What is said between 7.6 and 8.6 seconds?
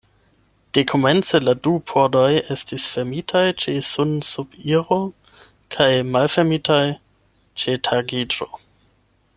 ĉe tagiĝo.